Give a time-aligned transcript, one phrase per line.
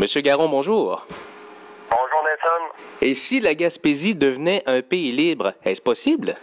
[0.00, 1.06] Monsieur Garon, bonjour.
[1.90, 2.74] Bonjour Nathan.
[3.02, 6.36] Et si la Gaspésie devenait un pays libre, est-ce possible?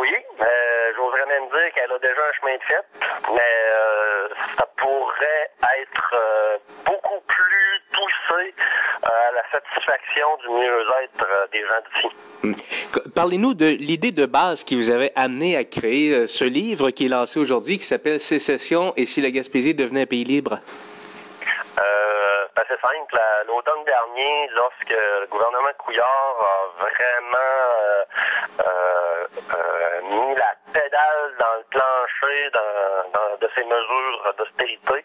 [0.00, 0.08] Oui,
[0.40, 5.50] euh, j'oserais même dire qu'elle a déjà un chemin de fait, mais euh, ça pourrait
[5.78, 6.56] être euh,
[6.86, 8.54] beaucoup plus poussé
[9.02, 12.16] à la satisfaction du mieux-être des gens d'ici.
[12.42, 13.10] Hmm.
[13.14, 17.10] Parlez-nous de l'idée de base qui vous avait amené à créer ce livre qui est
[17.10, 20.60] lancé aujourd'hui, qui s'appelle Sécession et si la Gaspésie devenait un pays libre?
[22.68, 23.20] C'est simple.
[23.46, 28.04] L'automne dernier, lorsque le gouvernement Couillard a vraiment euh,
[28.66, 35.04] euh, euh, mis la pédale dans le plancher dans, de ces mesures d'austérité,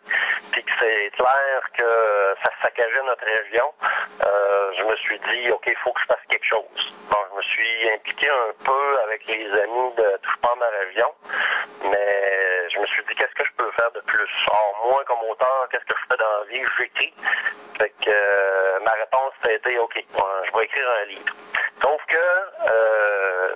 [0.52, 3.72] puis que c'est clair que ça saccageait notre région,
[4.78, 6.94] je me suis dit, OK, il faut que je fasse quelque chose.
[7.12, 11.14] Bon, je me suis impliqué un peu avec les amis de Touche pas ma région,
[11.84, 12.51] mais
[12.81, 14.30] me suis dit, qu'est-ce que je peux faire de plus?
[14.48, 16.63] Or, moi, comme auteur, qu'est-ce que je fais dans la vie?
[16.77, 17.13] J'écris.
[17.77, 21.34] Fait que euh, ma réponse a été OK, je vais écrire un livre.
[21.82, 23.55] Sauf que euh,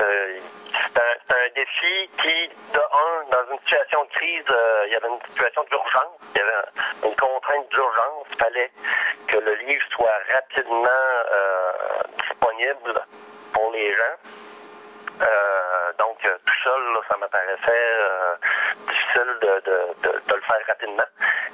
[0.00, 0.38] euh,
[0.72, 4.44] c'est un, défi qui, de un, dans une situation de crise,
[4.86, 8.26] il y avait une situation d'urgence, il y avait une contrainte d'urgence.
[8.30, 8.70] Il fallait
[9.28, 10.90] que le livre soit rapidement
[12.18, 13.00] disponible
[13.54, 14.16] pour les gens.
[15.98, 17.96] donc, tout seul, ça m'apparaissait
[18.86, 20.66] difficile de, le faire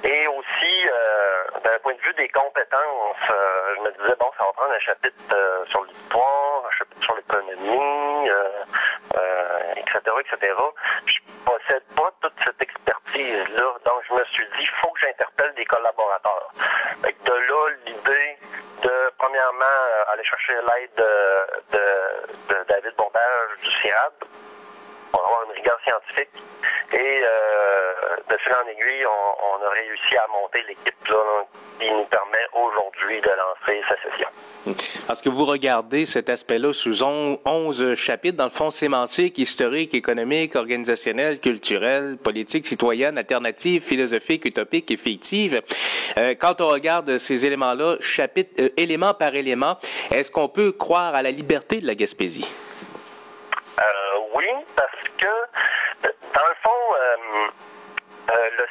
[0.03, 4.43] Et aussi, euh, d'un point de vue des compétences, euh, je me disais, bon, ça
[4.43, 8.29] va prendre un chapitre euh, sur l'histoire, un chapitre sur l'économie,
[9.77, 10.53] etc., etc.
[11.05, 15.53] Je possède pas toute cette expertise-là, donc je me suis dit, il faut que j'interpelle
[15.55, 16.51] des collaborateurs.
[17.01, 18.37] de là, l'idée
[18.81, 19.79] de, premièrement,
[20.11, 24.13] aller chercher l'aide de, de, de, David Bondage du CIRAD
[25.13, 26.33] pour avoir une rigueur scientifique.
[26.91, 27.93] Et euh,
[28.29, 30.93] de fil en aiguille, on, a réussi à monter l'équipe
[31.79, 34.27] qui nous permet aujourd'hui de lancer sa session.
[35.07, 40.55] Parce que vous regardez cet aspect-là sous 11 chapitres, dans le fond sémantique, historique, économique,
[40.55, 45.61] organisationnel, culturel, politique, citoyenne, alternative, philosophique, utopique et fictive.
[46.17, 49.77] Euh, quand on regarde ces éléments-là, chapitre, euh, élément par élément,
[50.11, 52.47] est-ce qu'on peut croire à la liberté de la Gaspésie?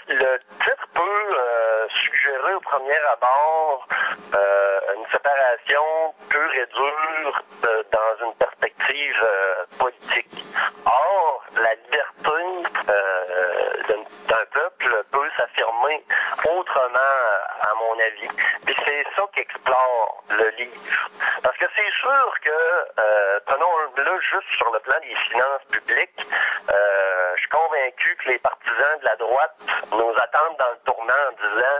[0.08, 3.86] le, titre peut euh, suggérer au premier abord
[4.34, 9.26] euh, une séparation pure et dure euh, dans une perspective
[9.78, 10.44] politique.
[10.86, 12.32] Or, la liberté
[13.88, 16.02] d'un peuple peut s'affirmer
[16.56, 17.18] autrement,
[17.60, 18.28] à mon avis.
[18.64, 21.08] Puis c'est ça qu'explore le livre.
[21.42, 26.26] Parce que c'est sûr que, prenons-le juste sur le plan des finances publiques,
[26.68, 29.56] je suis convaincu que les partisans de la droite
[29.92, 30.91] nous attendent dans le
[31.28, 31.78] en disant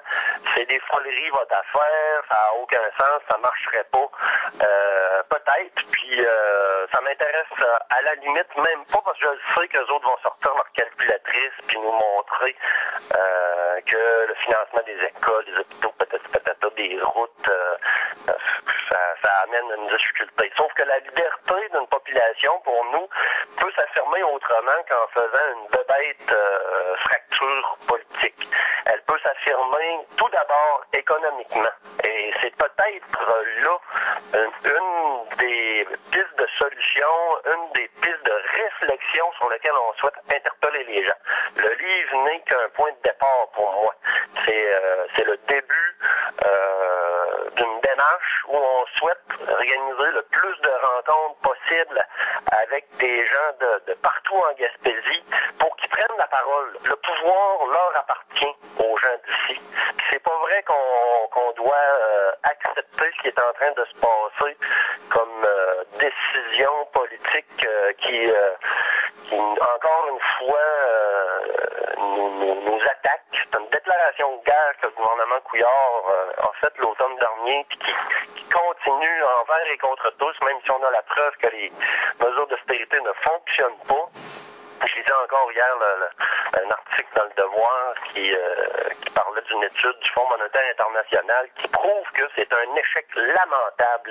[0.55, 4.09] c'est des foleries votre affaire, ça n'a aucun sens, ça marcherait pas.
[4.63, 9.61] Euh, peut-être, puis euh, ça m'intéresse euh, à la limite même pas parce que je
[9.61, 12.57] sais que les autres vont sortir leur calculatrice puis nous montrer
[13.87, 17.51] que le financement des écoles, des hôpitaux, peut-être peut-être des routes,
[18.91, 20.53] ça, ça amène une difficulté.
[20.57, 23.09] Sauf que la liberté d'une population, pour nous,
[23.59, 26.37] peut s'affirmer autrement qu'en faisant une bête
[27.05, 28.49] fracture politique.
[29.33, 31.71] S'affirmer tout d'abord économiquement.
[32.05, 33.21] Et c'est peut-être
[33.63, 33.79] là
[34.35, 37.07] une, des pistes de solution,
[37.47, 41.21] une des pistes de réflexion sur lesquelles on souhaite interpeller les gens.
[41.57, 43.95] Le livre n'est qu'un point de départ pour moi.
[44.45, 45.97] C'est euh, le début
[46.45, 52.07] euh, d'une démarche où on souhaite organiser le plus de rencontres possibles
[52.51, 53.53] avec des gens
[53.87, 55.25] de, partout en Gaspésie
[55.59, 56.77] pour qu'ils prennent la parole.
[56.85, 59.61] Le pouvoir leur appartient aux gens d'ici.
[60.11, 64.57] C'est pas vrai qu'on doit euh, accepter ce qui est en train de se passer
[65.11, 68.21] comme euh, décision politique euh, qui,
[69.29, 70.59] qui, encore une fois,
[71.99, 73.23] nous, attaque.
[73.33, 76.03] C'est une déclaration de guerre que le gouvernement Couillard
[76.39, 81.03] a faite l'automne dernier, qui continue envers et contre tous, même si on a la
[81.03, 81.73] preuve que les
[82.21, 84.09] mesures d'austérité ne fonctionnent pas.
[84.87, 85.75] Je lisais encore hier
[86.55, 87.32] un article dans le
[88.13, 93.07] Qui, euh, parlait d'une étude du Fonds monétaire international qui prouve que c'est un échec
[93.15, 94.11] lamentable.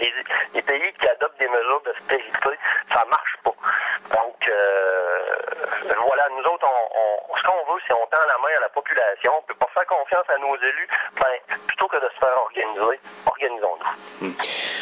[0.54, 2.50] Les, pays qui adoptent des mesures d'austérité,
[2.90, 3.54] ça marche pas.
[4.16, 5.22] Donc euh,
[6.06, 6.61] voilà, nous autres,
[7.94, 10.88] on, tend la main à la population, on peut pas faire confiance à nos élus.
[11.16, 14.28] Ben, plutôt que de se faire organiser, organisons-nous.
[14.28, 14.34] Hmm.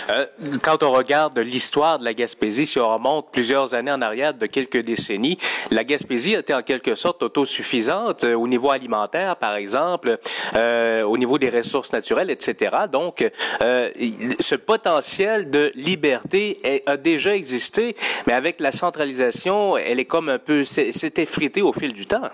[0.09, 0.25] Euh,
[0.63, 4.45] quand on regarde l'histoire de la Gaspésie, si on remonte plusieurs années en arrière, de
[4.45, 5.37] quelques décennies,
[5.71, 10.17] la Gaspésie était en quelque sorte autosuffisante euh, au niveau alimentaire, par exemple,
[10.55, 12.75] euh, au niveau des ressources naturelles, etc.
[12.91, 13.23] Donc,
[13.59, 17.95] ce potentiel de liberté a déjà existé,
[18.27, 22.29] mais avec la centralisation, elle est comme un peu, s'est effritée au fil du temps.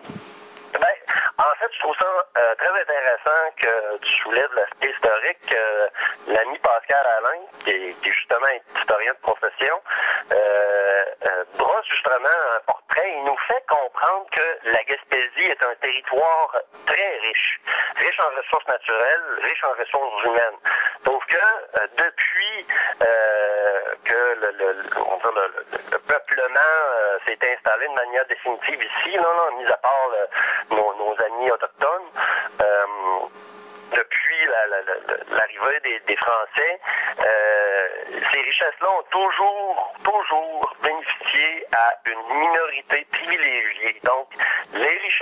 [1.85, 5.53] Trouve ça euh, très intéressant que tu soulèves l'aspect historique.
[5.53, 5.87] Euh,
[6.29, 9.79] L'ami Pascal Alain, qui est, est, justement historien de profession,
[10.33, 13.13] euh, brosse justement un portrait.
[13.17, 17.59] Il nous fait comprendre que la Gaspésie est un territoire très riche,
[17.97, 20.57] riche en ressources naturelles, riche en ressources humaines.
[21.05, 21.38] Sauf que
[22.01, 22.65] depuis
[24.05, 24.81] que le,
[26.07, 26.73] peuplement
[27.27, 30.09] s'est installé de manière définitive ici, là, là, mis à part
[30.71, 32.09] nos, nos amis autochtones.
[32.61, 32.85] Euh,
[33.91, 34.45] depuis
[35.29, 36.79] l'arrivée la, des, des, Français,
[37.19, 37.87] euh,
[38.31, 43.99] ces richesses-là ont toujours, toujours bénéficié à une minorité privilégiée.
[44.03, 44.27] Donc,
[44.73, 45.14] les richesses,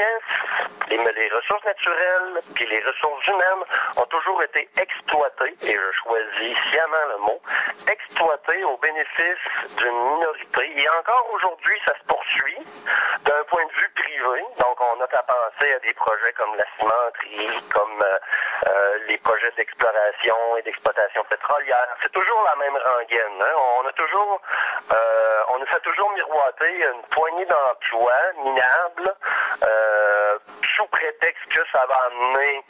[0.89, 3.63] les, ressources naturelles, puis les ressources humaines
[3.97, 7.41] ont toujours été exploitées, et je choisis sciemment le mot,
[7.91, 9.43] exploitées au bénéfice
[9.77, 10.81] d'une minorité.
[10.81, 12.59] Et encore aujourd'hui, ça se poursuit
[13.25, 14.45] d'un point de vue privé.
[14.59, 18.17] Donc, on a qu'à penser à des projets comme la cimenterie, comme euh,
[18.67, 21.87] euh, les projets d'exploration et d'exploitation pétrolière.
[22.01, 23.41] C'est toujours la même rengaine.
[23.41, 23.55] Hein?
[23.81, 24.41] On a toujours,
[24.91, 25.12] euh,
[25.83, 29.13] toujours miroiter une poignée d'emplois minables
[29.63, 30.37] euh,
[30.75, 32.63] sous prétexte que ça va amener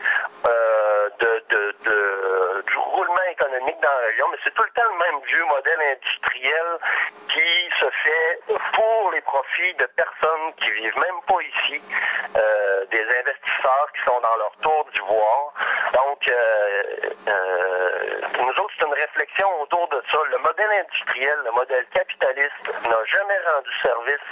[0.47, 5.21] euh, de, du roulement économique dans la région, mais c'est tout le temps le même
[5.25, 6.67] vieux modèle industriel
[7.29, 8.39] qui se fait
[8.73, 11.81] pour les profits de personnes qui vivent même pas ici,
[12.35, 15.53] euh, des investisseurs qui sont dans leur tour d'ivoire.
[15.93, 16.83] Donc, euh,
[17.27, 20.17] euh, pour nous autres, c'est une réflexion autour de ça.
[20.31, 20.71] Le modèle
[21.25, 24.27] le modèle capitaliste n'a jamais rendu service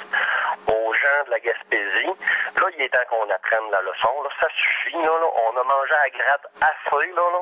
[0.68, 2.12] aux gens de la Gaspésie.
[2.60, 4.22] Là, il est temps qu'on apprenne la leçon.
[4.24, 4.98] Là, ça suffit.
[4.98, 5.28] Là, là.
[5.48, 7.12] On a mangé à gratte assez.
[7.12, 7.42] Là, là.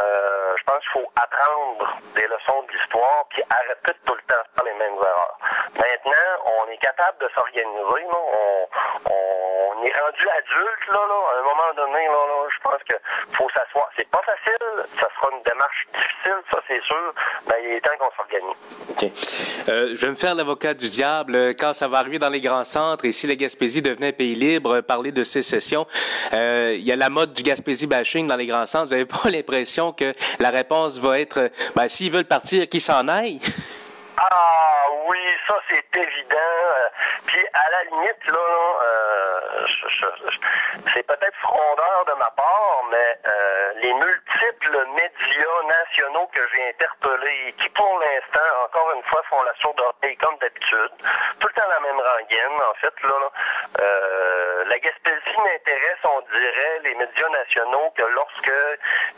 [0.00, 4.22] Euh, je pense qu'il faut apprendre des leçons de l'histoire puis arrêter de tout le
[4.22, 5.38] temps faire les mêmes erreurs.
[5.74, 8.06] Maintenant, on est capable de s'organiser.
[8.12, 8.68] On,
[9.10, 9.43] on
[9.86, 10.86] est rendu adulte.
[10.88, 11.20] Là, là.
[11.34, 13.88] À un moment donné, là, là, je pense qu'il faut s'asseoir.
[13.96, 14.84] C'est pas facile.
[14.98, 17.14] Ça sera une démarche difficile, ça c'est sûr.
[17.48, 18.56] Mais il est temps qu'on s'organise.
[18.90, 19.12] Okay.
[19.68, 21.54] Euh, je vais me faire l'avocat du diable.
[21.58, 24.80] Quand ça va arriver dans les grands centres et si la Gaspésie devenait pays libre,
[24.80, 25.86] parler de sécession,
[26.32, 28.86] euh, il y a la mode du Gaspésie bashing dans les grands centres.
[28.86, 33.08] Vous n'avez pas l'impression que la réponse va être, ben, s'ils veulent partir, qu'ils s'en
[33.08, 33.40] aillent?
[34.16, 36.36] Ah oui, ça c'est évident.
[37.26, 39.23] Puis à la limite, là, euh,
[40.92, 47.54] c'est peut-être frondeur de ma part, mais euh, les multiples médias nationaux que j'ai interpellés,
[47.58, 50.92] qui pour l'instant, encore une fois, font la sourde oreille comme d'habitude,
[51.40, 53.30] tout le temps la même rengaine, en fait, là,
[53.80, 58.52] euh, la Gaspésie m'intéresse, on dirait, les médias nationaux, que lorsque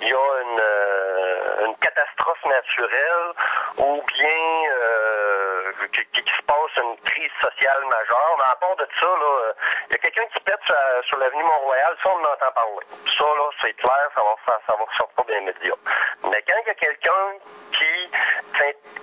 [0.01, 3.33] il y a une, euh, une catastrophe naturelle
[3.79, 7.31] ou bien euh, qui, qui, se passe une crise
[8.39, 9.07] mais à part de ça,
[9.89, 10.77] il y a quelqu'un qui pète sur,
[11.09, 12.87] sur l'avenue Mont-Royal, ça on en entend parler.
[13.19, 15.75] Ça, là, c'est clair, ça va, ça, ça va ressortir des médias.
[16.31, 17.27] Mais quand il y a quelqu'un
[17.73, 18.11] qui,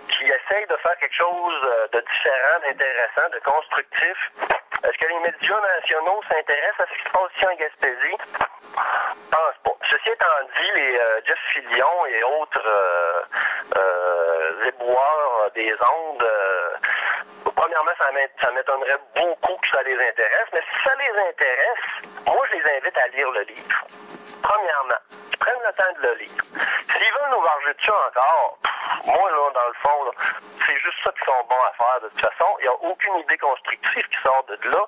[0.09, 1.61] qui essaye de faire quelque chose
[1.91, 4.17] de différent, d'intéressant, de constructif,
[4.83, 8.17] est-ce que les médias nationaux s'intéressent à ce qui se passe ici en Gaspésie?
[9.31, 9.77] Pense pas.
[9.89, 10.25] Ceci étant
[10.57, 13.21] dit, les euh, Jeff Fillion et autres euh,
[13.77, 16.25] euh, éboueurs des ondes,
[17.63, 17.91] premièrement,
[18.41, 21.83] ça m'étonnerait beaucoup que ça les intéresse, mais si ça les intéresse,
[22.27, 23.85] moi, je les invite à lire le livre.
[24.41, 24.99] Premièrement,
[25.31, 26.43] ils prennent le temps de le lire.
[26.91, 28.57] S'ils veulent nous varger dessus encore,
[29.05, 30.11] moi, là, dans le fond,
[30.67, 32.49] c'est juste ça qu'ils sont bons à faire de toute façon.
[32.59, 34.85] Il n'y a aucune idée constructive qui sort de là.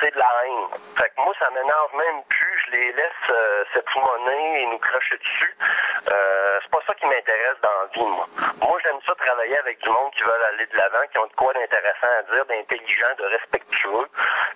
[0.00, 0.80] C'est de la haine.
[0.98, 2.62] Fait que moi, ça m'énerve même plus.
[2.66, 3.64] Je les laisse euh,
[4.00, 5.56] monnaie et nous cracher dessus.
[6.10, 8.26] Euh, c'est pas ça qui m'intéresse dans la vie, moi.
[8.62, 11.32] Moi, j'aime ça travailler avec du monde qui veulent aller de l'avant, qui ont de
[11.34, 14.06] quoi d'intéressant à dire, d'intelligent, de respectueux,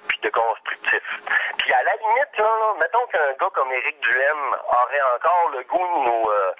[0.08, 1.02] puis de constructif.
[1.58, 5.62] Puis à la limite, là, là mettons qu'un gars comme Éric Duhem aurait encore le
[5.64, 6.52] goût de nous, euh,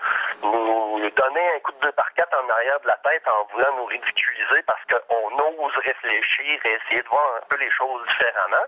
[0.42, 3.76] nous donner un coup de deux par quatre en arrière de la tête en voulant
[3.76, 8.66] nous ridiculiser parce qu'on ose réfléchir et essayer de voir un peu les choses différemment,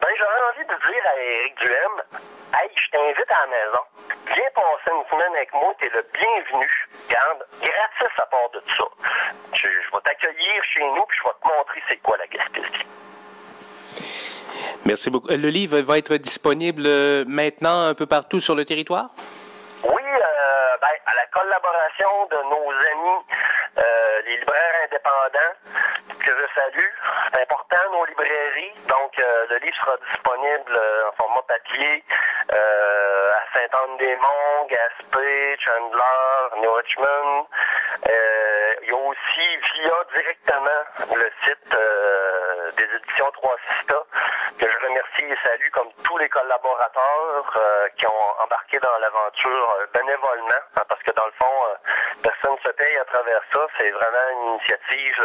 [0.00, 1.94] ben j'aurais envie de dire à Éric Duhem,
[2.54, 3.82] hey, je t'invite à la maison,
[4.26, 6.68] viens passer une semaine avec moi, t'es le bienvenu.
[7.08, 8.84] Garde, gratis à part de ça.
[9.54, 12.86] Je, vais t'accueillir chez nous puis je vais te montrer c'est quoi la Gaspésie.
[14.84, 15.28] Merci beaucoup.
[15.28, 16.82] Le livre va être disponible
[17.26, 19.10] maintenant un peu partout sur le territoire?
[19.84, 20.02] Oui,
[20.80, 23.24] ben, à la collaboration de nos amis,
[24.26, 25.54] les libraires indépendants,
[26.18, 26.90] que je salue.
[27.34, 28.72] C'est important, nos librairies.
[28.88, 32.04] Donc, le livre sera disponible en format papier
[32.50, 37.46] à Saint-Anne-des-Monts, Gaspé, Chandler, New Richmond.
[38.08, 44.02] Euh, il y a aussi via directement le site euh, des éditions 3 Sista,
[44.58, 49.76] que je remercie et salue comme tous les collaborateurs euh, qui ont embarqué dans l'aventure
[49.92, 51.52] bénévolement, hein, parce que dans le fond,
[52.22, 53.60] personne ne se paye à travers ça.
[53.78, 55.24] C'est vraiment une initiative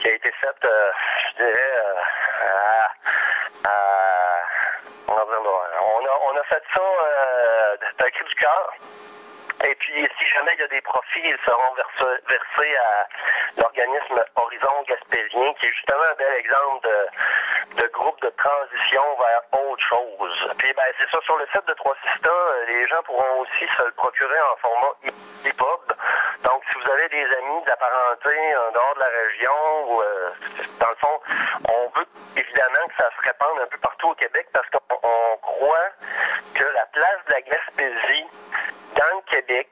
[0.00, 0.68] qui a été faite,
[1.30, 1.72] je dirais,
[2.42, 2.88] à,
[5.08, 6.82] on, a, on a fait ça
[7.98, 8.72] d'un cri du cœur.
[9.64, 11.74] Et puis, si jamais il y a des profits, ils seront
[12.28, 13.08] versés, à
[13.56, 16.88] l'organisme Horizon Gaspésien, qui est justement un bel exemple
[17.76, 20.48] de, groupe de transition vers autre chose.
[20.58, 22.30] Puis, ben, c'est ça, sur le site de Trois Sista,
[22.68, 24.92] les gens pourront aussi se le procurer en format
[25.46, 25.85] EPUB.
[26.42, 30.30] Donc, si vous avez des amis d'apparenté en dehors de la région, euh,
[30.80, 31.20] dans le fond,
[31.68, 35.90] on veut évidemment que ça se répande un peu partout au Québec parce qu'on croit
[36.54, 38.26] que la place de la Gaspésie
[38.96, 39.68] dans le Québec,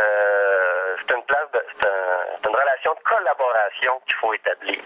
[0.00, 4.82] euh, c'est une de, relation de collaboration qu'il faut établir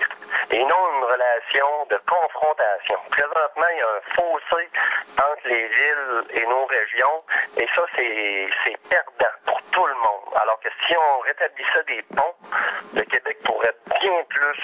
[0.51, 2.99] et non une relation de confrontation.
[3.11, 4.69] Présentement, il y a un fossé
[5.19, 7.23] entre les villes et nos régions
[7.57, 8.83] et ça, c'est, c'est
[9.45, 10.22] pour tout le monde.
[10.35, 12.35] Alors que si on rétablissait des ponts,
[12.95, 14.59] le Québec pourrait bien plus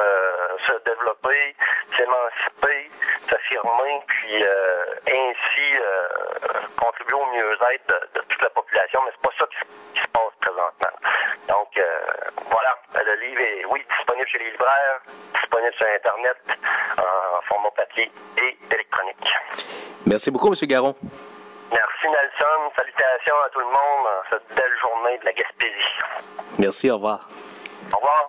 [0.00, 1.56] euh, se développer,
[1.96, 2.90] s'émanciper,
[3.22, 9.00] s'affirmer, puis euh, ainsi euh, contribuer au mieux-être de, toute la population.
[9.04, 10.98] Mais c'est pas ça qui, se passe présentement.
[11.48, 11.80] Donc
[12.50, 15.00] voilà, le livre est oui disponible chez les libraires,
[15.34, 16.36] disponible sur Internet
[16.98, 19.32] en format papier et électronique.
[20.06, 20.54] Merci beaucoup, M.
[20.62, 20.94] Garon.
[21.72, 22.72] Merci Nelson.
[22.76, 26.58] Salutations à tout le monde en cette belle journée de la Gaspésie.
[26.58, 27.28] Merci, au revoir.
[27.92, 28.27] Au revoir.